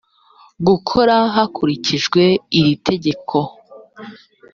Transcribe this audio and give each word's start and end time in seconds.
gukora 0.67 1.15
hakurikijwe 1.35 2.21
iri 2.59 2.73
tegeko 2.87 3.37